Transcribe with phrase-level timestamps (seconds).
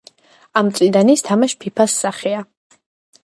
[0.61, 2.41] ამ წლიდან ის თამაშ ფიფას სახეა.